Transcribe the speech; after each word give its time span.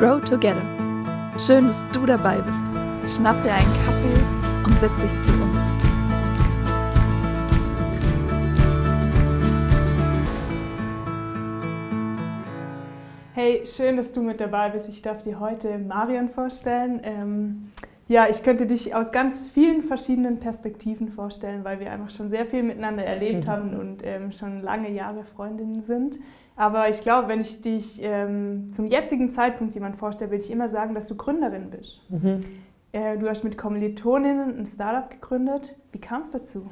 Grow 0.00 0.18
Together. 0.18 0.62
Schön, 1.36 1.66
dass 1.66 1.84
du 1.92 2.06
dabei 2.06 2.38
bist. 2.40 3.16
Schnapp 3.16 3.42
dir 3.42 3.52
einen 3.52 3.70
Kaffee 3.84 4.64
und 4.64 4.80
setz 4.80 4.96
dich 4.98 5.20
zu 5.20 5.30
uns. 5.42 5.58
Hey, 13.34 13.66
schön, 13.66 13.98
dass 13.98 14.10
du 14.12 14.22
mit 14.22 14.40
dabei 14.40 14.70
bist. 14.70 14.88
Ich 14.88 15.02
darf 15.02 15.20
dir 15.20 15.38
heute 15.38 15.76
Marion 15.76 16.30
vorstellen. 16.30 17.00
Ähm, 17.02 17.72
ja, 18.08 18.26
ich 18.26 18.42
könnte 18.42 18.64
dich 18.64 18.94
aus 18.94 19.12
ganz 19.12 19.50
vielen 19.50 19.82
verschiedenen 19.82 20.40
Perspektiven 20.40 21.08
vorstellen, 21.08 21.62
weil 21.62 21.78
wir 21.78 21.92
einfach 21.92 22.08
schon 22.08 22.30
sehr 22.30 22.46
viel 22.46 22.62
miteinander 22.62 23.04
erlebt 23.04 23.46
haben 23.46 23.78
und 23.78 24.00
ähm, 24.02 24.32
schon 24.32 24.62
lange 24.62 24.90
Jahre 24.90 25.24
Freundinnen 25.24 25.82
sind. 25.82 26.16
Aber 26.56 26.90
ich 26.90 27.00
glaube, 27.00 27.28
wenn 27.28 27.40
ich 27.40 27.62
dich 27.62 28.00
ähm, 28.02 28.72
zum 28.74 28.86
jetzigen 28.86 29.30
Zeitpunkt 29.30 29.74
jemand 29.74 29.96
vorstelle, 29.96 30.30
würde 30.30 30.44
ich 30.44 30.50
immer 30.50 30.68
sagen, 30.68 30.94
dass 30.94 31.06
du 31.06 31.14
Gründerin 31.16 31.70
bist. 31.70 32.00
Mhm. 32.10 32.40
Äh, 32.92 33.16
du 33.18 33.28
hast 33.28 33.44
mit 33.44 33.56
Kommilitoninnen 33.56 34.58
ein 34.58 34.66
Startup 34.66 35.08
gegründet. 35.10 35.76
Wie 35.92 36.00
kam 36.00 36.22
es 36.22 36.30
dazu? 36.30 36.70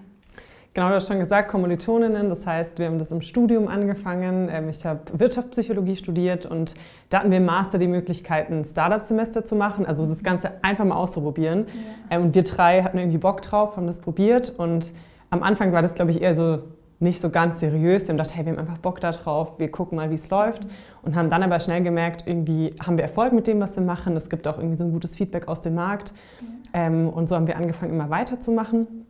Genau, 0.74 0.91
du 0.91 0.95
hast 0.95 1.09
schon 1.09 1.19
gesagt, 1.19 1.50
Kommilitoninnen, 1.50 2.28
das 2.28 2.46
heißt, 2.46 2.78
wir 2.78 2.86
haben 2.86 2.98
das 2.98 3.10
im 3.10 3.20
Studium 3.20 3.66
angefangen. 3.66 4.48
Ähm, 4.52 4.69
Ich 4.69 4.84
habe 4.84 5.00
Wirtschaftspsychologie 5.12 5.97
studiert 5.97 6.47
und 6.47 6.74
da 7.08 7.20
hatten 7.20 7.30
wir 7.30 7.38
im 7.38 7.47
Master 7.47 7.78
die 7.78 7.88
Möglichkeit, 7.88 8.50
ein 8.50 8.64
Startup-Semester 8.64 9.45
zu 9.45 9.56
machen, 9.56 9.86
also 9.86 10.05
das 10.05 10.22
Ganze 10.22 10.52
einfach 10.62 10.84
mal 10.84 10.97
auszuprobieren. 10.97 11.66
Ähm, 12.10 12.22
Und 12.24 12.34
wir 12.34 12.45
drei 12.45 12.83
hatten 12.83 12.98
irgendwie 12.98 13.19
Bock 13.19 13.41
drauf, 13.42 13.77
haben 13.77 13.86
das 13.86 14.00
probiert 14.00 14.50
und 14.58 14.92
am 15.30 15.42
Anfang 15.42 15.72
war 15.72 15.83
das, 15.83 15.95
glaube 15.95 16.10
ich, 16.10 16.22
eher 16.22 16.34
so 16.34 16.58
nicht 17.00 17.20
so 17.20 17.30
ganz 17.30 17.60
seriös. 17.60 18.02
Wir 18.02 18.08
haben 18.10 18.16
gedacht, 18.18 18.34
hey, 18.34 18.44
wir 18.44 18.52
haben 18.52 18.58
einfach 18.58 18.78
Bock 18.78 19.00
da 19.00 19.12
drauf, 19.12 19.58
wir 19.58 19.70
gucken 19.70 19.96
mal, 19.96 20.10
wie 20.10 20.14
es 20.14 20.28
läuft. 20.30 20.66
Und 21.02 21.14
haben 21.14 21.30
dann 21.30 21.42
aber 21.42 21.60
schnell 21.60 21.82
gemerkt, 21.82 22.24
irgendwie 22.26 22.74
haben 22.84 22.98
wir 22.98 23.04
Erfolg 23.04 23.32
mit 23.32 23.46
dem, 23.46 23.60
was 23.60 23.76
wir 23.76 23.82
machen. 23.82 24.16
Es 24.16 24.28
gibt 24.28 24.48
auch 24.48 24.58
irgendwie 24.58 24.76
so 24.76 24.84
ein 24.84 24.92
gutes 24.92 25.16
Feedback 25.16 25.46
aus 25.48 25.60
dem 25.60 25.74
Markt. 25.74 26.12
Ähm, 26.72 27.08
Und 27.08 27.28
so 27.28 27.36
haben 27.36 27.46
wir 27.46 27.56
angefangen, 27.56 27.92
immer 27.92 28.10
weiterzumachen. 28.10 29.06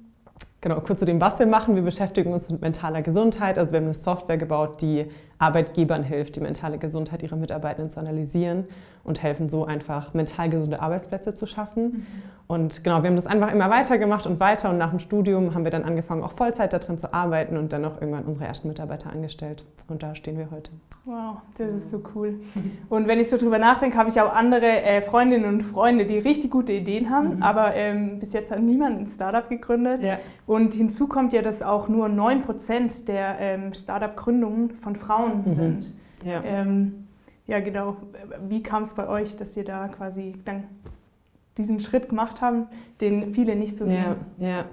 Genau, 0.60 0.80
kurz 0.80 0.98
zu 0.98 1.04
dem, 1.06 1.20
was 1.20 1.38
wir 1.38 1.46
machen. 1.46 1.76
Wir 1.76 1.82
beschäftigen 1.82 2.32
uns 2.32 2.50
mit 2.50 2.60
mentaler 2.60 3.02
Gesundheit. 3.02 3.58
Also 3.58 3.72
wir 3.72 3.78
haben 3.78 3.84
eine 3.84 3.94
Software 3.94 4.38
gebaut, 4.38 4.82
die 4.82 5.06
Arbeitgebern 5.38 6.02
hilft, 6.02 6.36
die 6.36 6.40
mentale 6.40 6.78
Gesundheit 6.78 7.22
ihrer 7.22 7.36
Mitarbeitenden 7.36 7.90
zu 7.90 8.00
analysieren 8.00 8.64
und 9.04 9.22
helfen 9.22 9.48
so 9.48 9.64
einfach 9.64 10.14
mental 10.14 10.50
gesunde 10.50 10.80
Arbeitsplätze 10.80 11.34
zu 11.34 11.46
schaffen. 11.46 12.06
Und 12.48 12.82
genau, 12.82 13.02
wir 13.02 13.10
haben 13.10 13.16
das 13.16 13.26
einfach 13.26 13.52
immer 13.52 13.68
weiter 13.68 13.98
gemacht 13.98 14.26
und 14.26 14.40
weiter. 14.40 14.70
Und 14.70 14.78
nach 14.78 14.88
dem 14.88 14.98
Studium 15.00 15.54
haben 15.54 15.64
wir 15.64 15.70
dann 15.70 15.84
angefangen, 15.84 16.22
auch 16.22 16.32
Vollzeit 16.32 16.72
darin 16.72 16.96
zu 16.96 17.12
arbeiten 17.12 17.58
und 17.58 17.74
dann 17.74 17.84
auch 17.84 18.00
irgendwann 18.00 18.24
unsere 18.24 18.46
ersten 18.46 18.68
Mitarbeiter 18.68 19.10
angestellt. 19.10 19.64
Und 19.86 20.02
da 20.02 20.14
stehen 20.14 20.38
wir 20.38 20.50
heute. 20.50 20.70
Wow, 21.04 21.36
das 21.58 21.74
ist 21.74 21.90
so 21.90 22.02
cool. 22.14 22.40
Und 22.88 23.06
wenn 23.06 23.20
ich 23.20 23.28
so 23.28 23.36
drüber 23.36 23.58
nachdenke, 23.58 23.98
habe 23.98 24.08
ich 24.08 24.18
auch 24.20 24.34
andere 24.34 24.66
äh, 24.82 25.02
Freundinnen 25.02 25.44
und 25.44 25.62
Freunde, 25.62 26.06
die 26.06 26.18
richtig 26.18 26.50
gute 26.50 26.72
Ideen 26.72 27.10
haben, 27.10 27.42
aber 27.42 27.74
ähm, 27.74 28.18
bis 28.18 28.32
jetzt 28.32 28.50
hat 28.50 28.60
niemand 28.60 28.98
ein 28.98 29.06
Startup 29.06 29.46
gegründet. 29.46 30.02
Ja. 30.02 30.18
Und 30.46 30.72
hinzu 30.72 31.06
kommt 31.06 31.34
ja, 31.34 31.42
dass 31.42 31.62
auch 31.62 31.88
nur 31.88 32.06
9% 32.06 33.06
der 33.06 33.38
ähm, 33.40 33.74
Startup-Gründungen 33.74 34.70
von 34.70 34.96
Frauen 34.96 35.27
sind. 35.46 35.86
Ja. 36.24 36.42
Ähm, 36.44 37.06
ja, 37.46 37.60
genau. 37.60 37.96
Wie 38.48 38.62
kam 38.62 38.82
es 38.82 38.94
bei 38.94 39.08
euch, 39.08 39.36
dass 39.36 39.56
ihr 39.56 39.64
da 39.64 39.88
quasi 39.88 40.34
dann 40.44 40.64
diesen 41.56 41.80
Schritt 41.80 42.08
gemacht 42.08 42.40
haben, 42.40 42.66
den 43.00 43.34
viele 43.34 43.56
nicht 43.56 43.76
so 43.76 43.84
Ja, 43.86 43.90
sehen? 43.90 44.16
ja. 44.38 44.64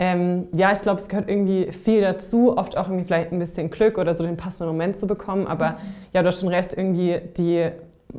Ähm, 0.00 0.46
ja, 0.52 0.70
ich 0.70 0.80
glaube, 0.80 1.00
es 1.00 1.08
gehört 1.08 1.28
irgendwie 1.28 1.72
viel 1.72 2.00
dazu, 2.00 2.56
oft 2.56 2.76
auch 2.78 2.86
irgendwie 2.88 3.04
vielleicht 3.04 3.32
ein 3.32 3.38
bisschen 3.40 3.68
Glück 3.68 3.98
oder 3.98 4.14
so 4.14 4.24
den 4.24 4.36
passenden 4.36 4.72
Moment 4.72 4.96
zu 4.96 5.08
bekommen. 5.08 5.46
Aber 5.48 5.78
ja, 6.12 6.22
du 6.22 6.28
hast 6.28 6.40
schon 6.40 6.48
recht, 6.50 6.72
irgendwie 6.76 7.20
die 7.36 7.70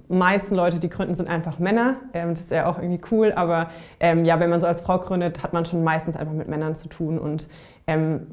meisten 0.10 0.56
Leute, 0.56 0.78
die 0.80 0.90
gründen, 0.90 1.16
sind 1.16 1.30
einfach 1.30 1.58
Männer. 1.58 1.96
Ähm, 2.14 2.32
das 2.32 2.42
ist 2.42 2.52
ja 2.52 2.70
auch 2.70 2.80
irgendwie 2.80 3.00
cool. 3.12 3.32
Aber 3.34 3.70
ähm, 4.02 4.26
ja, 4.26 4.40
wenn 4.42 4.50
man 4.50 4.60
so 4.60 4.68
als 4.68 4.82
Frau 4.82 4.98
gründet, 5.00 5.42
hat 5.42 5.54
man 5.54 5.64
schon 5.64 5.84
meistens 5.84 6.18
einfach 6.18 6.34
mit 6.34 6.50
Männern 6.50 6.76
zu 6.76 6.90
tun. 6.90 7.18
Und 7.18 7.48
ähm, 7.88 8.28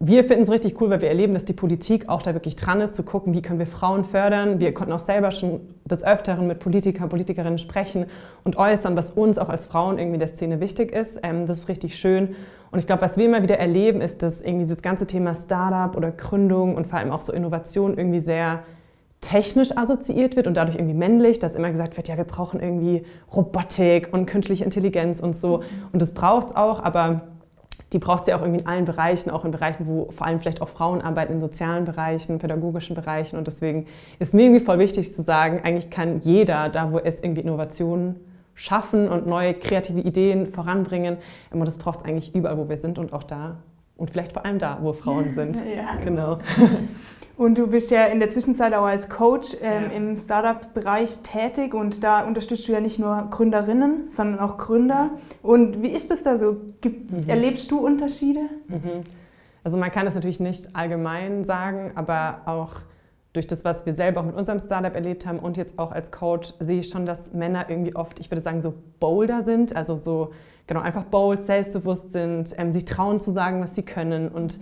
wir 0.00 0.24
finden 0.24 0.42
es 0.42 0.50
richtig 0.50 0.80
cool, 0.80 0.90
weil 0.90 1.00
wir 1.00 1.08
erleben, 1.08 1.34
dass 1.34 1.44
die 1.44 1.52
Politik 1.52 2.08
auch 2.08 2.22
da 2.22 2.34
wirklich 2.34 2.56
dran 2.56 2.80
ist, 2.80 2.94
zu 2.94 3.02
gucken, 3.02 3.34
wie 3.34 3.42
können 3.42 3.58
wir 3.58 3.66
Frauen 3.66 4.04
fördern. 4.04 4.60
Wir 4.60 4.72
konnten 4.74 4.92
auch 4.92 5.00
selber 5.00 5.30
schon 5.30 5.60
des 5.84 6.04
Öfteren 6.04 6.46
mit 6.46 6.58
Politikern, 6.58 7.08
Politikerinnen 7.08 7.58
sprechen 7.58 8.06
und 8.44 8.56
äußern, 8.56 8.96
was 8.96 9.10
uns 9.10 9.38
auch 9.38 9.48
als 9.48 9.66
Frauen 9.66 9.98
irgendwie 9.98 10.14
in 10.14 10.20
der 10.20 10.28
Szene 10.28 10.60
wichtig 10.60 10.92
ist. 10.92 11.20
Ähm, 11.22 11.46
das 11.46 11.60
ist 11.60 11.68
richtig 11.68 11.96
schön. 11.96 12.36
Und 12.70 12.78
ich 12.78 12.86
glaube, 12.86 13.02
was 13.02 13.16
wir 13.16 13.26
immer 13.26 13.42
wieder 13.42 13.58
erleben, 13.58 14.00
ist, 14.00 14.22
dass 14.22 14.40
irgendwie 14.40 14.64
dieses 14.64 14.82
ganze 14.82 15.06
Thema 15.06 15.34
Startup 15.34 15.96
oder 15.96 16.10
Gründung 16.10 16.74
und 16.74 16.86
vor 16.86 16.98
allem 16.98 17.10
auch 17.10 17.20
so 17.20 17.32
Innovation 17.32 17.98
irgendwie 17.98 18.20
sehr 18.20 18.62
technisch 19.20 19.76
assoziiert 19.76 20.36
wird 20.36 20.46
und 20.46 20.56
dadurch 20.56 20.76
irgendwie 20.76 20.94
männlich, 20.94 21.38
dass 21.38 21.54
immer 21.54 21.70
gesagt 21.70 21.96
wird, 21.96 22.08
ja, 22.08 22.16
wir 22.16 22.24
brauchen 22.24 22.60
irgendwie 22.60 23.04
Robotik 23.34 24.08
und 24.12 24.26
künstliche 24.26 24.64
Intelligenz 24.64 25.20
und 25.20 25.34
so. 25.34 25.62
Und 25.92 26.02
das 26.02 26.12
braucht 26.12 26.48
es 26.48 26.56
auch, 26.56 26.82
aber 26.82 27.22
die 27.92 27.98
braucht 27.98 28.22
es 28.22 28.28
ja 28.28 28.36
auch 28.36 28.42
irgendwie 28.42 28.60
in 28.60 28.66
allen 28.66 28.84
Bereichen, 28.84 29.30
auch 29.30 29.44
in 29.44 29.50
Bereichen, 29.50 29.86
wo 29.86 30.10
vor 30.10 30.26
allem 30.26 30.40
vielleicht 30.40 30.62
auch 30.62 30.68
Frauen 30.68 31.02
arbeiten, 31.02 31.34
in 31.34 31.40
sozialen 31.40 31.84
Bereichen, 31.84 32.38
pädagogischen 32.38 32.96
Bereichen. 32.96 33.36
Und 33.36 33.46
deswegen 33.46 33.86
ist 34.18 34.34
mir 34.34 34.42
irgendwie 34.44 34.64
voll 34.64 34.78
wichtig 34.78 35.14
zu 35.14 35.22
sagen, 35.22 35.60
eigentlich 35.62 35.90
kann 35.90 36.20
jeder, 36.20 36.68
da 36.68 36.92
wo 36.92 36.98
es 36.98 37.20
irgendwie 37.20 37.42
Innovationen 37.42 38.16
schaffen 38.54 39.08
und 39.08 39.26
neue 39.26 39.54
kreative 39.54 40.00
Ideen 40.00 40.46
voranbringen, 40.46 41.16
und 41.50 41.60
das 41.60 41.78
braucht 41.78 42.00
es 42.00 42.04
eigentlich 42.04 42.34
überall, 42.34 42.58
wo 42.58 42.68
wir 42.68 42.76
sind 42.76 42.98
und 42.98 43.12
auch 43.12 43.22
da. 43.22 43.56
Und 43.96 44.10
vielleicht 44.10 44.32
vor 44.32 44.44
allem 44.44 44.58
da, 44.58 44.78
wo 44.80 44.92
Frauen 44.92 45.30
sind. 45.32 45.56
Ja. 45.56 45.96
Genau. 46.02 46.38
Und 47.36 47.56
du 47.58 47.66
bist 47.66 47.90
ja 47.90 48.04
in 48.06 48.20
der 48.20 48.30
Zwischenzeit 48.30 48.74
auch 48.74 48.84
als 48.84 49.08
Coach 49.08 49.56
ähm, 49.62 49.84
Ja. 49.84 49.96
im 49.96 50.16
Startup-Bereich 50.16 51.18
tätig 51.22 51.74
und 51.74 52.04
da 52.04 52.26
unterstützt 52.26 52.68
du 52.68 52.72
ja 52.72 52.80
nicht 52.80 52.98
nur 52.98 53.28
Gründerinnen, 53.30 54.10
sondern 54.10 54.38
auch 54.38 54.58
Gründer. 54.58 55.10
Und 55.42 55.82
wie 55.82 55.88
ist 55.88 56.10
das 56.10 56.22
da 56.22 56.36
so? 56.36 56.56
Gibt's, 56.80 57.26
Erlebst 57.26 57.70
du 57.70 57.78
Unterschiede? 57.78 58.40
Mhm. 58.68 59.02
Also 59.64 59.76
man 59.76 59.90
kann 59.90 60.04
das 60.04 60.14
natürlich 60.14 60.40
nicht 60.40 60.74
allgemein 60.74 61.44
sagen, 61.44 61.92
aber 61.94 62.42
auch 62.46 62.72
durch 63.32 63.46
das, 63.46 63.64
was 63.64 63.86
wir 63.86 63.94
selber 63.94 64.20
auch 64.20 64.24
mit 64.26 64.34
unserem 64.36 64.60
Startup 64.60 64.94
erlebt 64.94 65.24
haben 65.24 65.38
und 65.38 65.56
jetzt 65.56 65.78
auch 65.78 65.92
als 65.92 66.12
Coach, 66.12 66.52
sehe 66.60 66.80
ich 66.80 66.88
schon, 66.90 67.06
dass 67.06 67.32
Männer 67.32 67.70
irgendwie 67.70 67.96
oft, 67.96 68.20
ich 68.20 68.30
würde 68.30 68.42
sagen, 68.42 68.60
so 68.60 68.74
bolder 69.00 69.42
sind, 69.42 69.74
also 69.74 69.96
so 69.96 70.32
genau 70.66 70.80
einfach 70.80 71.04
bold, 71.04 71.44
selbstbewusst 71.44 72.12
sind, 72.12 72.52
ähm, 72.58 72.72
sich 72.72 72.84
trauen 72.84 73.20
zu 73.20 73.30
sagen, 73.30 73.62
was 73.62 73.74
sie 73.74 73.82
können. 73.84 74.28
Und 74.28 74.60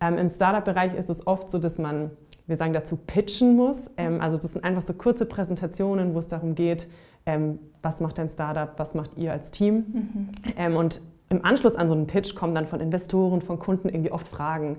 ähm, 0.00 0.18
im 0.18 0.28
Startup-Bereich 0.28 0.94
ist 0.94 1.10
es 1.10 1.26
oft 1.26 1.50
so, 1.50 1.58
dass 1.58 1.78
man, 1.78 2.10
wir 2.46 2.56
sagen 2.56 2.72
dazu, 2.72 2.96
pitchen 2.96 3.56
muss. 3.56 3.90
Ähm, 3.96 4.20
also 4.20 4.36
das 4.36 4.52
sind 4.54 4.64
einfach 4.64 4.82
so 4.82 4.92
kurze 4.92 5.26
Präsentationen, 5.26 6.14
wo 6.14 6.18
es 6.18 6.26
darum 6.26 6.54
geht, 6.54 6.88
ähm, 7.26 7.58
was 7.82 8.00
macht 8.00 8.18
dein 8.18 8.30
Startup, 8.30 8.72
was 8.78 8.94
macht 8.94 9.16
ihr 9.16 9.32
als 9.32 9.50
Team. 9.50 10.30
Ähm, 10.56 10.76
und 10.76 11.00
im 11.28 11.44
Anschluss 11.44 11.76
an 11.76 11.86
so 11.88 11.94
einen 11.94 12.06
Pitch 12.06 12.34
kommen 12.34 12.54
dann 12.54 12.66
von 12.66 12.80
Investoren, 12.80 13.40
von 13.40 13.58
Kunden 13.58 13.88
irgendwie 13.88 14.10
oft 14.10 14.26
Fragen. 14.26 14.78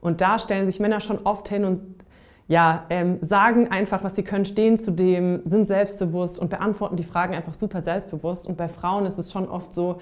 Und 0.00 0.20
da 0.20 0.38
stellen 0.38 0.66
sich 0.66 0.80
Männer 0.80 1.00
schon 1.00 1.20
oft 1.24 1.48
hin 1.48 1.64
und 1.64 1.80
ja, 2.48 2.86
ähm, 2.90 3.18
sagen 3.20 3.70
einfach, 3.70 4.02
was 4.02 4.16
sie 4.16 4.24
können, 4.24 4.44
stehen 4.44 4.78
zu 4.78 4.90
dem, 4.90 5.42
sind 5.44 5.66
selbstbewusst 5.66 6.40
und 6.40 6.50
beantworten 6.50 6.96
die 6.96 7.04
Fragen 7.04 7.34
einfach 7.34 7.54
super 7.54 7.80
selbstbewusst. 7.82 8.48
Und 8.48 8.56
bei 8.56 8.68
Frauen 8.68 9.06
ist 9.06 9.18
es 9.18 9.30
schon 9.30 9.48
oft 9.48 9.72
so, 9.72 10.00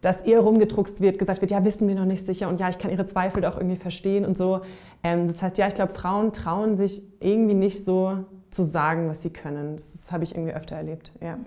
dass 0.00 0.20
eher 0.22 0.40
rumgedruckst 0.40 1.00
wird, 1.00 1.18
gesagt 1.18 1.40
wird, 1.40 1.50
ja, 1.50 1.64
wissen 1.64 1.88
wir 1.88 1.94
noch 1.94 2.04
nicht 2.04 2.24
sicher 2.24 2.48
und 2.48 2.60
ja, 2.60 2.68
ich 2.68 2.78
kann 2.78 2.90
ihre 2.90 3.06
Zweifel 3.06 3.44
auch 3.44 3.56
irgendwie 3.56 3.76
verstehen 3.76 4.24
und 4.24 4.36
so. 4.36 4.60
Ähm, 5.02 5.26
das 5.26 5.42
heißt, 5.42 5.58
ja, 5.58 5.66
ich 5.66 5.74
glaube, 5.74 5.94
Frauen 5.94 6.32
trauen 6.32 6.76
sich 6.76 7.02
irgendwie 7.20 7.54
nicht 7.54 7.84
so 7.84 8.24
zu 8.50 8.64
sagen, 8.64 9.08
was 9.08 9.22
sie 9.22 9.30
können. 9.30 9.76
Das, 9.76 9.92
das 9.92 10.12
habe 10.12 10.24
ich 10.24 10.34
irgendwie 10.34 10.54
öfter 10.54 10.76
erlebt, 10.76 11.12
ja. 11.20 11.38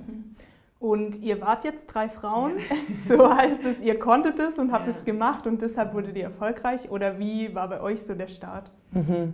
Und 0.79 1.17
ihr 1.17 1.41
wart 1.41 1.65
jetzt 1.65 1.88
drei 1.88 2.07
Frauen, 2.07 2.53
so 2.99 3.33
heißt 3.33 3.59
es, 3.65 3.79
ihr 3.81 3.99
konntet 3.99 4.39
es 4.39 4.57
und 4.57 4.71
habt 4.71 4.88
Ja. 4.88 4.93
es 4.93 5.03
gemacht 5.03 5.45
und 5.45 5.61
deshalb 5.61 5.93
wurdet 5.93 6.15
ihr 6.15 6.23
erfolgreich. 6.23 6.89
Oder 6.89 7.19
wie 7.19 7.53
war 7.53 7.67
bei 7.67 7.81
euch 7.81 8.03
so 8.03 8.13
der 8.15 8.29
Start? 8.29 8.71
Mhm. 8.91 9.33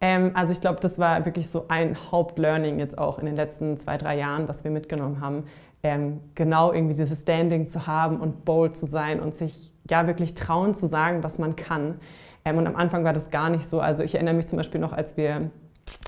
Ähm, 0.00 0.32
also 0.34 0.50
ich 0.50 0.60
glaube, 0.60 0.80
das 0.80 0.98
war 0.98 1.24
wirklich 1.24 1.48
so 1.48 1.66
ein 1.68 1.96
Hauptlearning 2.10 2.80
jetzt 2.80 2.98
auch 2.98 3.20
in 3.20 3.26
den 3.26 3.36
letzten 3.36 3.78
zwei, 3.78 3.96
drei 3.96 4.18
Jahren, 4.18 4.48
was 4.48 4.64
wir 4.64 4.72
mitgenommen 4.72 5.20
haben. 5.20 5.44
Ähm, 5.82 6.20
genau 6.34 6.72
irgendwie 6.72 6.94
dieses 6.94 7.22
Standing 7.22 7.66
zu 7.66 7.86
haben 7.86 8.20
und 8.20 8.44
bold 8.44 8.76
zu 8.76 8.86
sein 8.86 9.18
und 9.20 9.34
sich 9.34 9.72
ja 9.90 10.06
wirklich 10.06 10.34
trauen 10.34 10.74
zu 10.74 10.86
sagen, 10.86 11.24
was 11.24 11.38
man 11.38 11.56
kann. 11.56 11.96
Ähm, 12.44 12.58
und 12.58 12.66
am 12.66 12.76
Anfang 12.76 13.04
war 13.04 13.12
das 13.12 13.30
gar 13.30 13.50
nicht 13.50 13.66
so. 13.66 13.80
Also 13.80 14.02
ich 14.02 14.14
erinnere 14.14 14.34
mich 14.34 14.46
zum 14.46 14.56
Beispiel 14.56 14.80
noch, 14.80 14.92
als 14.92 15.16
wir 15.16 15.50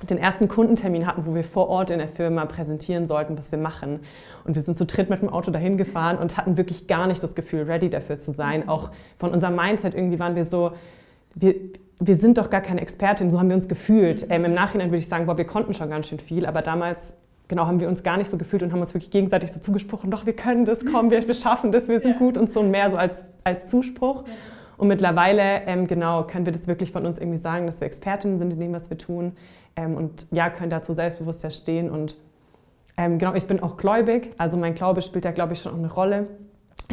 den 0.09 0.19
ersten 0.19 0.49
Kundentermin 0.49 1.07
hatten, 1.07 1.27
wo 1.27 1.35
wir 1.35 1.45
vor 1.45 1.69
Ort 1.69 1.91
in 1.91 1.99
der 1.99 2.09
Firma 2.09 2.45
präsentieren 2.47 3.07
sollten, 3.07 3.39
was 3.39 3.53
wir 3.53 3.59
machen. 3.59 4.01
Und 4.45 4.55
wir 4.55 4.63
sind 4.63 4.77
zu 4.77 4.87
dritt 4.87 5.11
mit 5.11 5.23
dem 5.23 5.29
Auto 5.29 5.51
dahin 5.51 5.77
gefahren 5.77 6.19
und 6.19 6.37
hatten 6.37 6.57
wirklich 6.57 6.87
gar 6.87 7.07
nicht 7.07 7.23
das 7.23 7.35
Gefühl, 7.35 7.63
ready 7.63 7.91
dafür 7.91 8.19
zu 8.19 8.33
sein. 8.33 8.69
Auch 8.69 8.91
von 9.17 9.31
unserem 9.31 9.57
Mindset 9.57 9.95
irgendwie 9.95 10.19
waren 10.19 10.37
wir 10.37 10.45
so, 10.45 10.73
wir, 11.35 11.55
wir 12.01 12.17
sind 12.17 12.39
doch 12.39 12.51
gar 12.51 12.61
keine 12.61 12.81
Expertin, 12.81 13.31
so 13.31 13.39
haben 13.39 13.49
wir 13.49 13.57
uns 13.57 13.69
gefühlt. 13.69 14.27
Ähm, 14.31 14.45
Im 14.45 14.55
Nachhinein 14.55 14.89
würde 14.89 14.99
ich 14.99 15.09
sagen, 15.09 15.27
boah, 15.27 15.39
wir 15.39 15.47
konnten 15.47 15.75
schon 15.75 15.91
ganz 15.91 16.09
schön 16.09 16.21
viel, 16.21 16.47
aber 16.47 16.63
damals 16.63 17.15
genau 17.55 17.67
haben 17.67 17.79
wir 17.79 17.89
uns 17.89 18.03
gar 18.03 18.17
nicht 18.17 18.31
so 18.31 18.37
gefühlt 18.37 18.63
und 18.65 18.73
haben 18.73 18.81
uns 18.81 18.95
wirklich 18.95 19.11
gegenseitig 19.13 19.53
so 19.53 19.61
zugesprochen, 19.61 20.11
doch, 20.11 20.27
wir 20.27 20.35
können 20.35 20.65
das, 20.65 20.85
komm, 20.85 21.11
wir, 21.11 21.27
wir 21.27 21.35
schaffen 21.35 21.71
das, 21.71 21.89
wir 21.89 22.01
sind 22.01 22.13
Ja. 22.13 22.19
gut 22.19 22.37
und 22.37 22.51
so 22.51 22.63
mehr 22.63 22.91
so 22.91 22.97
als, 22.97 23.31
als 23.45 23.69
Zuspruch. 23.69 24.25
Und 24.77 24.89
mittlerweile, 24.89 25.63
ähm, 25.67 25.87
genau, 25.87 26.25
können 26.25 26.47
wir 26.47 26.53
das 26.53 26.67
wirklich 26.67 26.91
von 26.91 27.07
uns 27.07 27.17
irgendwie 27.19 27.39
sagen, 27.39 27.67
dass 27.67 27.81
wir 27.81 27.87
Expertinnen 27.87 28.39
sind 28.41 28.53
in 28.53 28.59
dem, 28.59 28.73
was 28.73 28.91
wir 28.91 28.99
tun 28.99 29.33
ähm, 29.77 29.95
und 29.97 30.27
ja, 30.33 30.51
können 30.51 30.71
dazu 30.71 30.93
selbstbewusster 30.93 31.51
stehen 31.51 31.91
und 31.91 32.17
Ähm, 32.97 33.19
genau, 33.19 33.35
ich 33.35 33.47
bin 33.49 33.61
auch 33.61 33.77
gläubig, 33.77 34.31
also 34.39 34.57
mein 34.57 34.75
Glaube 34.75 35.03
spielt 35.03 35.25
da, 35.25 35.33
glaube 35.33 35.53
ich, 35.53 35.61
schon 35.61 35.73
auch 35.73 35.79
eine 35.79 35.93
Rolle, 35.93 36.29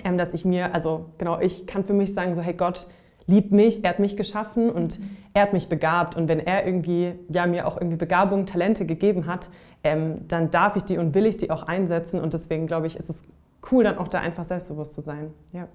ähm, 0.04 0.18
dass 0.18 0.34
ich 0.34 0.46
mir, 0.46 0.74
also 0.74 1.06
genau, 1.20 1.40
ich 1.40 1.68
kann 1.68 1.84
für 1.84 1.94
mich 1.94 2.14
sagen, 2.16 2.34
so, 2.34 2.42
hey 2.42 2.56
Gott, 2.56 2.88
liebt 3.28 3.52
mich, 3.52 3.84
er 3.84 3.92
hat 3.92 4.00
mich 4.00 4.18
geschaffen 4.18 4.70
und 4.70 5.00
mhm. 5.00 5.10
er 5.34 5.44
hat 5.44 5.54
mich 5.54 5.70
begabt. 5.70 6.16
Und 6.16 6.28
wenn 6.28 6.40
er 6.40 6.66
irgendwie 6.66 7.14
ja, 7.30 7.46
mir 7.46 7.68
auch 7.68 7.78
irgendwie 7.78 7.98
Begabungen, 7.98 8.46
Talente 8.46 8.86
gegeben 8.86 9.26
hat, 9.26 9.50
ähm, 9.84 10.28
dann 10.28 10.52
darf 10.52 10.76
ich 10.76 10.84
die 10.84 10.98
und 10.98 11.16
will 11.16 11.26
ich 11.26 11.38
die 11.38 11.52
auch 11.52 11.64
einsetzen. 11.64 12.20
Und 12.20 12.34
deswegen 12.34 12.68
glaube 12.68 12.88
ich, 12.88 12.98
ist 12.98 13.10
es 13.10 13.24
cool, 13.72 13.84
dann 13.84 13.98
auch 13.98 14.08
da 14.08 14.20
einfach 14.20 14.44
selbstbewusst 14.44 14.94
zu 14.94 15.02
sein. 15.02 15.32
Ja. 15.54 15.68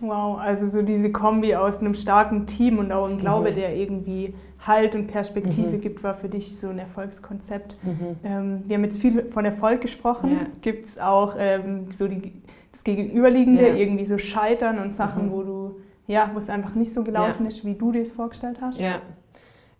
Wow, 0.00 0.38
also 0.38 0.68
so 0.68 0.82
diese 0.82 1.12
Kombi 1.12 1.54
aus 1.54 1.78
einem 1.78 1.94
starken 1.94 2.46
Team 2.46 2.78
und 2.78 2.90
auch 2.90 3.08
ein 3.08 3.18
Glaube, 3.18 3.52
mhm. 3.52 3.56
der 3.56 3.76
irgendwie 3.76 4.34
Halt 4.66 4.94
und 4.94 5.08
Perspektive 5.08 5.76
mhm. 5.76 5.80
gibt, 5.80 6.02
war 6.02 6.14
für 6.14 6.28
dich 6.28 6.56
so 6.56 6.68
ein 6.68 6.78
Erfolgskonzept. 6.78 7.76
Mhm. 7.82 8.16
Ähm, 8.24 8.62
wir 8.66 8.76
haben 8.76 8.84
jetzt 8.84 9.00
viel 9.00 9.24
von 9.26 9.44
Erfolg 9.44 9.80
gesprochen. 9.80 10.30
Ja. 10.32 10.46
Gibt 10.60 10.86
es 10.88 10.98
auch 10.98 11.34
ähm, 11.38 11.88
so 11.98 12.06
die, 12.06 12.32
das 12.72 12.84
Gegenüberliegende, 12.84 13.68
ja. 13.68 13.74
irgendwie 13.74 14.06
so 14.06 14.18
Scheitern 14.18 14.78
und 14.78 14.94
Sachen, 14.94 15.26
mhm. 15.26 15.32
wo 15.32 15.42
du 15.42 15.76
ja, 16.06 16.30
wo 16.32 16.38
es 16.38 16.48
einfach 16.48 16.74
nicht 16.74 16.92
so 16.92 17.04
gelaufen 17.04 17.44
ja. 17.44 17.48
ist, 17.48 17.64
wie 17.64 17.74
du 17.74 17.92
dir 17.92 18.02
es 18.02 18.12
vorgestellt 18.12 18.58
hast? 18.60 18.78
Ja. 18.78 19.00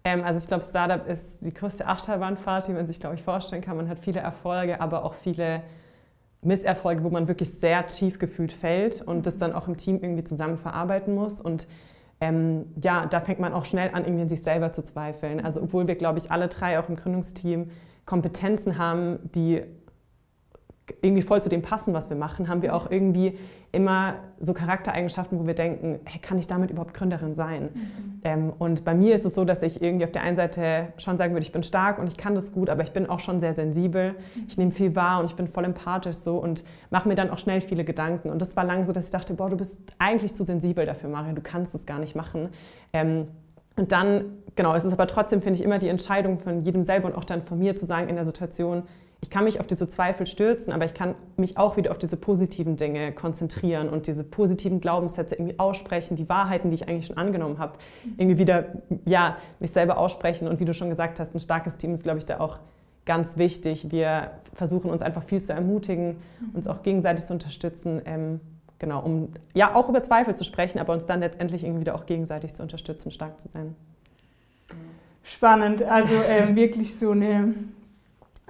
Ähm, 0.05 0.25
also 0.25 0.39
ich 0.39 0.47
glaube, 0.47 0.65
Startup 0.65 1.07
ist 1.07 1.45
die 1.45 1.53
größte 1.53 1.87
Achterbahnfahrt, 1.87 2.69
die 2.69 2.73
man 2.73 2.87
sich, 2.87 3.01
glaube 3.01 3.15
ich, 3.17 3.23
vorstellen 3.23 3.63
kann. 3.63 3.77
Man 3.77 3.89
hat 3.89 3.99
viele 3.99 4.21
Erfolge, 4.21 4.81
aber 4.81 5.05
auch 5.05 5.15
viele 5.15 5.63
Misserfolge, 6.43 7.05
wo 7.05 7.11
man 7.11 7.29
wirklich 7.29 7.51
sehr 7.51 7.87
tief 7.87 8.19
gefühlt 8.19 8.53
fällt 8.53 9.01
und 9.01 9.27
das 9.27 9.37
dann 9.37 9.53
auch 9.53 9.69
im 9.69 9.77
Team 9.77 10.01
irgendwie 10.03 10.25
zusammen 10.25 10.59
verarbeiten 10.59 11.15
muss. 11.15 11.41
Und 11.41 11.69
ähm, 12.21 12.67
ja, 12.83 13.07
da 13.07 13.21
fängt 13.21 13.39
man 13.39 13.53
auch 13.53 13.65
schnell 13.65 13.91
an, 13.93 14.05
irgendwie 14.05 14.23
an 14.23 14.29
sich 14.29 14.43
selber 14.43 14.73
zu 14.73 14.83
zweifeln. 14.83 15.45
Also 15.45 15.63
obwohl 15.63 15.87
wir, 15.87 15.95
glaube 15.95 16.19
ich, 16.19 16.31
alle 16.31 16.49
drei 16.49 16.79
auch 16.81 16.89
im 16.89 16.97
Gründungsteam 16.97 17.71
Kompetenzen 18.07 18.79
haben, 18.79 19.19
die 19.35 19.63
irgendwie 21.01 21.23
voll 21.23 21.41
zu 21.41 21.49
dem 21.49 21.63
passen, 21.63 21.95
was 21.95 22.11
wir 22.11 22.17
machen, 22.17 22.49
haben 22.49 22.63
wir 22.63 22.75
auch 22.75 22.91
irgendwie 22.91 23.39
immer 23.71 24.17
so 24.39 24.53
Charaktereigenschaften, 24.53 25.39
wo 25.39 25.47
wir 25.47 25.55
denken, 25.55 26.01
hey, 26.05 26.21
kann 26.21 26.39
ich 26.39 26.47
damit 26.47 26.71
überhaupt 26.71 26.93
Gründerin 26.93 27.35
sein? 27.35 27.71
Mhm. 27.73 28.21
Ähm, 28.25 28.53
und 28.59 28.85
bei 28.85 28.95
mir 28.95 29.15
ist 29.15 29.25
es 29.25 29.35
so, 29.35 29.45
dass 29.45 29.63
ich 29.63 29.81
irgendwie 29.81 30.05
auf 30.05 30.13
der 30.13 30.23
einen 30.23 30.37
Seite 30.37 30.89
schon 30.99 31.17
sagen 31.17 31.33
würde, 31.33 31.47
ich 31.47 31.53
bin 31.53 31.63
stark 31.63 31.99
und 31.99 32.07
ich 32.07 32.19
kann 32.19 32.35
das 32.35 32.53
gut, 32.53 32.69
aber 32.69 32.83
ich 32.83 32.93
bin 32.93 33.09
auch 33.09 33.21
schon 33.21 33.41
sehr 33.41 33.55
sensibel. 33.55 34.11
Mhm. 34.13 34.45
Ich 34.47 34.59
nehme 34.59 34.71
viel 34.73 34.95
wahr 34.95 35.21
und 35.21 35.27
ich 35.27 35.37
bin 35.37 35.49
voll 35.49 35.65
empathisch 35.65 36.17
so 36.17 36.37
und 36.37 36.65
mache 36.91 37.09
mir 37.09 37.15
dann 37.15 37.31
auch 37.31 37.39
schnell 37.39 37.63
viele 37.63 37.85
Gedanken. 37.85 38.29
Und 38.29 38.43
das 38.43 38.57
war 38.57 38.65
lange 38.65 38.85
so, 38.85 38.93
dass 38.93 39.07
ich 39.07 39.13
dachte, 39.13 39.35
boah, 39.35 39.49
du 39.49 39.57
bist 39.57 39.81
eigentlich 39.99 40.35
zu 40.35 40.45
sensibel 40.45 40.85
dafür, 40.85 41.09
Mario, 41.09 41.35
du 41.35 41.43
kannst 41.43 41.75
es 41.75 41.87
gar 41.87 41.99
nicht 41.99 42.15
machen. 42.15 42.51
Ähm, 42.93 43.29
und 43.77 43.93
dann, 43.93 44.25
genau, 44.55 44.75
es 44.75 44.85
ist 44.85 44.93
aber 44.93 45.07
trotzdem, 45.07 45.41
finde 45.41 45.59
ich, 45.59 45.65
immer 45.65 45.79
die 45.79 45.89
Entscheidung 45.89 46.37
von 46.37 46.61
jedem 46.61 46.85
selber 46.85 47.09
und 47.09 47.15
auch 47.15 47.25
dann 47.25 47.41
von 47.41 47.59
mir 47.59 47.75
zu 47.75 47.87
sagen 47.87 48.11
in 48.11 48.17
der 48.17 48.27
Situation, 48.27 48.83
ich 49.23 49.31
kann 49.31 49.45
mich 49.45 49.61
auf 49.61 49.69
diese 49.69 49.89
Zweifel 49.89 50.27
stürzen, 50.27 50.73
aber 50.73 50.85
ich 50.85 50.95
kann 50.95 51.15
mich 51.37 51.57
auch 51.57 51.77
wieder 51.77 51.93
auf 51.93 51.99
diese 51.99 52.17
positiven 52.17 52.77
Dinge 52.77 53.13
konzentrieren 53.13 53.89
und 53.89 54.09
diese 54.09 54.25
positiven 54.25 54.81
Glaubenssätze 54.81 55.37
irgendwie 55.37 55.61
aussprechen, 55.61 56.17
die 56.17 56.29
Wahrheiten, 56.29 56.71
die 56.71 56.75
ich 56.75 56.89
eigentlich 56.89 57.07
schon 57.07 57.17
angenommen 57.17 57.59
habe, 57.59 57.79
irgendwie 58.17 58.39
wieder, 58.39 58.65
ja, 59.05 59.37
mich 59.61 59.71
selber 59.71 59.97
aussprechen. 59.97 60.49
Und 60.49 60.59
wie 60.59 60.65
du 60.65 60.75
schon 60.75 60.91
gesagt 60.91 61.21
hast, 61.21 61.35
ein 61.37 61.41
starkes 61.41 61.77
Team 61.77 61.95
ist, 61.95 62.03
glaube 62.03 62.19
ich, 62.19 62.27
da 62.27 62.41
auch 62.41 62.59
ganz 63.05 63.37
wichtig. 63.37 63.93
Wir 63.93 64.33
versuchen 64.55 64.91
uns 64.91 65.03
einfach 65.03 65.23
viel 65.23 65.41
zu 65.41 65.53
ermutigen, 65.53 66.17
uns 66.53 66.67
auch 66.67 66.83
gegenseitig 66.83 67.25
zu 67.25 67.33
unterstützen, 67.33 68.03
ähm, 68.05 68.41
genau, 68.81 69.05
um 69.05 69.29
ja 69.55 69.77
auch 69.77 69.89
über 69.89 70.03
Zweifel 70.03 70.35
zu 70.35 70.43
sprechen, 70.43 70.81
aber 70.81 70.93
uns 70.93 71.07
dann 71.07 71.21
letztendlich 71.21 71.63
irgendwie 71.63 71.83
wieder 71.83 71.95
auch 71.95 72.07
gegenseitig 72.07 72.55
zu 72.55 72.63
unterstützen, 72.63 73.13
stark 73.13 73.41
zu 73.41 73.49
sein. 73.49 73.77
Spannend, 75.23 75.85
also 75.85 76.15
ähm, 76.27 76.57
wirklich 76.57 76.99
so 76.99 77.13
eine 77.13 77.55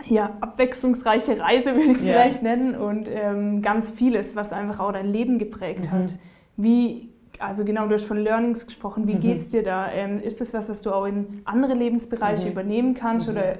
ja, 0.06 0.37
abwechslungsreiche 0.41 1.39
Reise, 1.39 1.75
würde 1.75 1.91
ich 1.91 1.99
es 1.99 2.06
ja. 2.06 2.12
vielleicht 2.12 2.43
nennen, 2.43 2.75
und 2.75 3.09
ähm, 3.09 3.62
ganz 3.62 3.91
vieles, 3.91 4.35
was 4.35 4.53
einfach 4.53 4.81
auch 4.81 4.93
dein 4.93 5.12
Leben 5.12 5.39
geprägt 5.39 5.85
mhm. 5.85 5.91
hat. 5.91 6.19
Wie, 6.56 7.11
also 7.39 7.65
genau, 7.65 7.87
du 7.87 7.94
hast 7.94 8.05
von 8.05 8.19
Learnings 8.19 8.67
gesprochen, 8.67 9.06
wie 9.06 9.15
mhm. 9.15 9.21
geht 9.21 9.39
es 9.39 9.50
dir 9.50 9.62
da? 9.62 9.91
Ähm, 9.93 10.21
ist 10.21 10.41
das 10.41 10.55
was, 10.55 10.69
was 10.69 10.81
du 10.81 10.93
auch 10.93 11.06
in 11.06 11.43
andere 11.44 11.75
Lebensbereiche 11.75 12.47
mhm. 12.47 12.53
übernehmen 12.53 12.94
kannst 12.94 13.29
mhm. 13.29 13.37
oder 13.37 13.59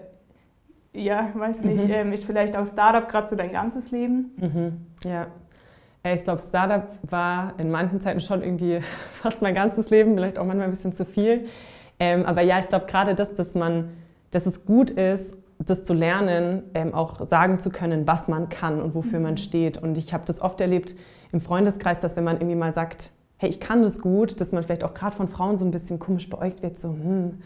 ja, 0.95 1.31
weiß 1.35 1.61
nicht, 1.63 1.85
mhm. 1.85 1.95
ähm, 1.95 2.13
ist 2.13 2.25
vielleicht 2.25 2.57
auch 2.57 2.67
Startup 2.67 3.09
gerade 3.09 3.29
so 3.29 3.37
dein 3.37 3.53
ganzes 3.53 3.91
Leben? 3.91 4.33
Mhm. 4.37 4.87
Ja. 5.05 5.27
Ich 6.05 6.25
glaube, 6.25 6.41
Startup 6.41 6.89
war 7.09 7.55
in 7.59 7.71
manchen 7.71 8.01
Zeiten 8.01 8.21
schon 8.21 8.43
irgendwie 8.43 8.81
fast 9.13 9.41
mein 9.41 9.55
ganzes 9.55 9.91
Leben, 9.91 10.15
vielleicht 10.15 10.39
auch 10.39 10.45
manchmal 10.45 10.67
ein 10.67 10.73
bisschen 10.73 10.93
zu 10.93 11.05
viel. 11.05 11.47
Ähm, 11.99 12.27
aber 12.27 12.43
ja, 12.43 12.59
ich 12.59 12.69
glaube 12.69 12.87
gerade 12.87 13.15
das, 13.15 13.35
dass 13.35 13.55
man, 13.55 13.91
dass 14.33 14.47
es 14.47 14.67
gut 14.67 14.91
ist, 14.91 15.37
das 15.67 15.85
zu 15.85 15.95
lernen, 15.95 16.63
ähm, 16.75 16.95
auch 16.95 17.27
sagen 17.27 17.59
zu 17.59 17.71
können, 17.71 18.07
was 18.07 18.29
man 18.29 18.49
kann 18.49 18.81
und 18.81 18.95
wofür 18.95 19.21
man 19.21 19.33
mhm. 19.33 19.39
steht. 19.39 19.79
Und 19.79 19.99
ich 19.99 20.13
habe 20.13 20.25
das 20.27 20.41
oft 20.41 20.61
erlebt 20.61 20.95
im 21.33 21.41
Freundeskreis, 21.41 21.99
dass 21.99 22.17
wenn 22.17 22.25
man 22.25 22.37
irgendwie 22.37 22.57
mal 22.57 22.75
sagt, 22.75 23.11
hey, 23.37 23.49
ich 23.49 23.61
kann 23.61 23.83
das 23.83 23.99
gut, 23.99 24.41
dass 24.41 24.53
man 24.53 24.63
vielleicht 24.63 24.85
auch 24.85 24.95
gerade 24.95 25.17
von 25.17 25.29
Frauen 25.29 25.57
so 25.57 25.65
ein 25.65 25.71
bisschen 25.71 25.99
komisch 25.99 26.31
beäugt 26.31 26.63
wird, 26.63 26.79
so, 26.79 26.89
hm, 26.91 27.43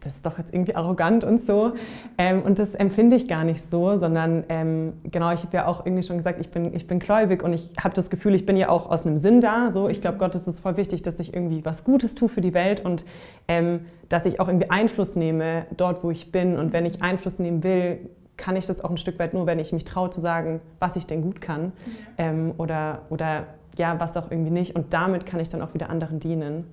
das 0.00 0.16
ist 0.16 0.26
doch 0.26 0.38
jetzt 0.38 0.52
irgendwie 0.52 0.74
arrogant 0.74 1.24
und 1.24 1.40
so. 1.40 1.72
Ähm, 2.18 2.42
und 2.42 2.58
das 2.58 2.74
empfinde 2.74 3.16
ich 3.16 3.28
gar 3.28 3.44
nicht 3.44 3.62
so, 3.62 3.98
sondern 3.98 4.44
ähm, 4.48 4.94
genau, 5.04 5.32
ich 5.32 5.42
habe 5.42 5.56
ja 5.56 5.66
auch 5.66 5.84
irgendwie 5.84 6.02
schon 6.02 6.16
gesagt, 6.16 6.40
ich 6.40 6.50
bin, 6.50 6.74
ich 6.74 6.86
bin 6.86 6.98
gläubig 6.98 7.42
und 7.42 7.52
ich 7.52 7.70
habe 7.78 7.94
das 7.94 8.10
Gefühl, 8.10 8.34
ich 8.34 8.46
bin 8.46 8.56
ja 8.56 8.68
auch 8.68 8.88
aus 8.88 9.06
einem 9.06 9.18
Sinn 9.18 9.40
da. 9.40 9.70
So, 9.70 9.88
ich 9.88 10.00
glaube, 10.00 10.18
Gott 10.18 10.34
ist 10.34 10.46
es 10.46 10.60
voll 10.60 10.76
wichtig, 10.76 11.02
dass 11.02 11.18
ich 11.18 11.34
irgendwie 11.34 11.64
was 11.64 11.84
Gutes 11.84 12.14
tue 12.14 12.28
für 12.28 12.40
die 12.40 12.54
Welt 12.54 12.84
und 12.84 13.04
ähm, 13.48 13.80
dass 14.08 14.26
ich 14.26 14.40
auch 14.40 14.48
irgendwie 14.48 14.70
Einfluss 14.70 15.16
nehme 15.16 15.66
dort, 15.76 16.04
wo 16.04 16.10
ich 16.10 16.32
bin. 16.32 16.58
Und 16.58 16.72
wenn 16.72 16.86
ich 16.86 17.02
Einfluss 17.02 17.38
nehmen 17.38 17.62
will, 17.62 17.98
kann 18.36 18.56
ich 18.56 18.66
das 18.66 18.82
auch 18.82 18.90
ein 18.90 18.96
Stück 18.96 19.18
weit 19.18 19.34
nur, 19.34 19.46
wenn 19.46 19.58
ich 19.58 19.72
mich 19.72 19.84
traue 19.84 20.10
zu 20.10 20.20
sagen, 20.20 20.60
was 20.80 20.96
ich 20.96 21.06
denn 21.06 21.22
gut 21.22 21.40
kann 21.40 21.72
ähm, 22.18 22.54
oder, 22.58 23.02
oder 23.10 23.46
ja, 23.78 23.98
was 24.00 24.16
auch 24.16 24.30
irgendwie 24.30 24.50
nicht. 24.50 24.74
Und 24.74 24.92
damit 24.92 25.26
kann 25.26 25.40
ich 25.40 25.48
dann 25.48 25.62
auch 25.62 25.74
wieder 25.74 25.90
anderen 25.90 26.20
dienen. 26.20 26.64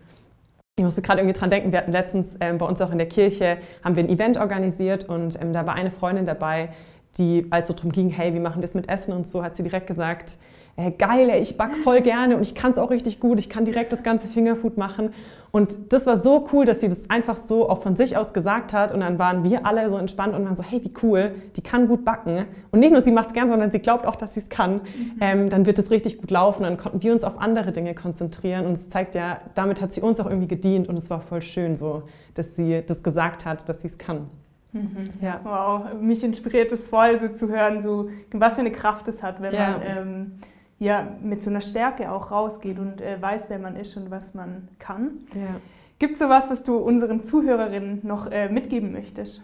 Ich 0.80 0.86
musste 0.86 1.02
gerade 1.02 1.20
irgendwie 1.20 1.38
dran 1.38 1.50
denken, 1.50 1.74
wir 1.74 1.80
hatten 1.80 1.92
letztens 1.92 2.38
ähm, 2.40 2.58
bei 2.58 2.66
uns 2.66 2.80
auch 2.80 2.90
in 2.90 2.98
der 2.98 3.10
Kirche, 3.10 3.58
haben 3.84 3.98
wir 3.98 4.04
ein 4.04 4.08
Event 4.08 4.38
organisiert 4.38 5.10
und 5.10 5.38
ähm, 5.42 5.52
da 5.52 5.66
war 5.66 5.76
eine 5.76 5.92
Freundin 5.92 6.26
dabei, 6.26 6.70
die, 7.18 7.48
als 7.50 7.70
es 7.70 7.76
darum 7.76 7.92
ging, 7.92 8.10
hey, 8.10 8.34
wie 8.34 8.40
machen 8.40 8.62
wir 8.62 8.64
es 8.64 8.76
mit 8.76 8.88
Essen 8.88 9.12
und 9.12 9.28
so, 9.28 9.44
hat 9.44 9.58
sie 9.58 9.64
direkt 9.64 9.88
gesagt, 9.88 10.38
äh, 10.80 10.92
geil, 10.92 11.30
ey, 11.30 11.42
ich 11.42 11.58
back 11.58 11.76
voll 11.76 12.02
gerne 12.02 12.38
und 12.38 12.42
ich 12.42 12.56
kann 12.56 12.72
es 12.72 12.78
auch 12.78 12.90
richtig 12.90 13.20
gut, 13.20 13.38
ich 13.38 13.50
kann 13.50 13.66
direkt 13.66 13.92
das 13.92 14.02
ganze 14.02 14.28
Fingerfood 14.28 14.78
machen. 14.78 15.14
Und 15.52 15.92
das 15.92 16.06
war 16.06 16.18
so 16.18 16.48
cool, 16.54 16.64
dass 16.64 16.80
sie 16.80 16.88
das 16.88 17.10
einfach 17.10 17.36
so 17.36 17.68
auch 17.70 17.82
von 17.82 17.96
sich 17.96 18.16
aus 18.16 18.34
gesagt 18.34 18.72
hat 18.72 18.94
und 18.94 19.00
dann 19.00 19.18
waren 19.18 19.44
wir 19.44 19.66
alle 19.66 19.90
so 19.90 19.98
entspannt 19.98 20.36
und 20.36 20.46
waren 20.46 20.56
so, 20.56 20.64
hey, 20.64 20.80
wie 20.84 20.94
cool, 21.02 21.32
die 21.56 21.62
kann 21.62 21.88
gut 21.88 22.06
backen. 22.06 22.46
Und 22.72 22.80
nicht 22.80 22.92
nur 22.92 23.02
sie 23.02 23.12
macht 23.12 23.30
es 23.30 23.34
gern, 23.34 23.50
sondern 23.50 23.72
sie 23.72 23.80
glaubt 23.80 24.06
auch, 24.06 24.16
dass 24.16 24.36
sie 24.36 24.42
es 24.42 24.50
kann. 24.50 24.76
Mhm. 24.76 24.82
Ähm, 25.20 25.50
dann 25.50 25.66
wird 25.66 25.80
es 25.80 25.90
richtig 25.90 26.20
gut 26.20 26.30
laufen, 26.32 26.64
dann 26.64 26.78
konnten 26.78 27.02
wir 27.02 27.12
uns 27.12 27.24
auf 27.24 27.42
andere 27.42 27.72
Dinge 27.72 27.96
konzentrieren 27.96 28.66
und 28.66 28.74
es 28.74 28.90
zeigt 28.90 29.16
ja, 29.16 29.42
damit 29.56 29.82
hat 29.82 29.92
sie 29.92 30.02
uns 30.02 30.20
auch 30.20 30.28
irgendwie 30.28 30.48
gedient 30.48 30.88
und 30.88 30.98
es 30.98 31.10
war 31.10 31.20
voll 31.20 31.42
schön 31.42 31.76
so, 31.76 32.04
dass 32.36 32.56
sie 32.56 32.84
das 32.86 33.04
gesagt 33.04 33.44
hat, 33.44 33.68
dass 33.68 33.82
sie 33.82 33.88
es 33.88 33.98
kann. 33.98 34.28
Mhm. 34.72 35.10
Ja, 35.20 35.40
wow, 35.44 36.00
mich 36.00 36.24
inspiriert 36.24 36.72
es 36.72 36.86
voll, 36.88 37.20
so 37.20 37.30
zu 37.30 37.50
hören, 37.50 37.82
so, 37.82 38.10
was 38.32 38.54
für 38.54 38.62
eine 38.62 38.72
Kraft 38.72 39.08
es 39.08 39.24
hat, 39.24 39.42
wenn 39.42 39.54
ja. 39.54 39.72
man 39.72 39.82
ähm, 39.84 40.32
ja, 40.80 41.08
mit 41.22 41.44
so 41.44 41.50
einer 41.50 41.62
Stärke 41.62 42.12
auch 42.12 42.32
rausgeht 42.32 42.80
und 42.80 43.02
äh, 43.02 43.22
weiß, 43.22 43.50
wer 43.50 43.60
man 43.60 43.76
ist 43.76 43.96
und 43.98 44.10
was 44.10 44.34
man 44.34 44.70
kann. 44.80 45.12
Ja. 45.36 45.60
Gibt 46.00 46.14
es 46.14 46.20
sowas, 46.20 46.50
was 46.50 46.64
du 46.64 46.78
unseren 46.78 47.22
Zuhörerinnen 47.22 48.00
noch 48.04 48.32
äh, 48.32 48.50
mitgeben 48.50 48.94
möchtest? 48.94 49.42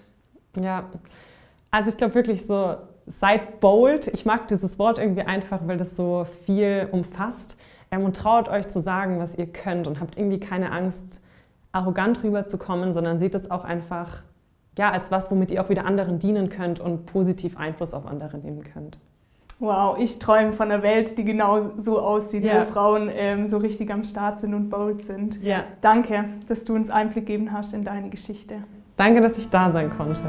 Ja, 0.57 0.85
also 1.69 1.89
ich 1.89 1.97
glaube 1.97 2.15
wirklich 2.15 2.45
so, 2.45 2.77
seid 3.05 3.59
bold. 3.59 4.07
Ich 4.07 4.25
mag 4.25 4.47
dieses 4.47 4.79
Wort 4.79 4.97
irgendwie 4.97 5.23
einfach, 5.23 5.59
weil 5.65 5.77
das 5.77 5.95
so 5.97 6.25
viel 6.45 6.87
umfasst. 6.91 7.59
Ähm, 7.91 8.05
und 8.05 8.15
traut 8.15 8.49
euch 8.49 8.67
zu 8.69 8.79
sagen, 8.79 9.19
was 9.19 9.37
ihr 9.37 9.47
könnt 9.47 9.87
und 9.87 9.99
habt 9.99 10.17
irgendwie 10.17 10.39
keine 10.39 10.71
Angst, 10.71 11.21
arrogant 11.73 12.23
rüberzukommen, 12.23 12.93
sondern 12.93 13.19
seht 13.19 13.35
es 13.35 13.51
auch 13.51 13.65
einfach 13.65 14.23
ja, 14.77 14.91
als 14.91 15.11
was, 15.11 15.31
womit 15.31 15.51
ihr 15.51 15.61
auch 15.61 15.69
wieder 15.69 15.85
anderen 15.85 16.19
dienen 16.19 16.49
könnt 16.49 16.79
und 16.79 17.05
positiv 17.05 17.57
Einfluss 17.57 17.93
auf 17.93 18.05
andere 18.05 18.37
nehmen 18.37 18.63
könnt. 18.63 18.97
Wow, 19.59 19.97
ich 19.97 20.19
träume 20.19 20.51
von 20.51 20.69
einer 20.69 20.83
Welt, 20.83 21.17
die 21.17 21.23
genau 21.23 21.71
so 21.77 21.99
aussieht, 21.99 22.43
ja. 22.43 22.61
wo 22.61 22.71
Frauen 22.71 23.09
ähm, 23.13 23.49
so 23.49 23.57
richtig 23.57 23.91
am 23.91 24.03
Start 24.03 24.41
sind 24.41 24.53
und 24.53 24.69
bold 24.69 25.03
sind. 25.03 25.41
Ja. 25.41 25.63
Danke, 25.81 26.25
dass 26.47 26.65
du 26.65 26.75
uns 26.75 26.89
Einblick 26.89 27.25
gegeben 27.25 27.53
hast 27.53 27.73
in 27.73 27.85
deine 27.85 28.09
Geschichte. 28.09 28.63
Danke, 28.97 29.21
dass 29.21 29.37
ich 29.37 29.49
da 29.49 29.71
sein 29.71 29.89
konnte. 29.89 30.23